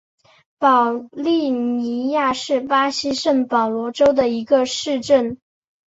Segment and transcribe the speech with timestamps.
[0.57, 5.37] 保利尼亚是巴西圣保罗州的一个市镇。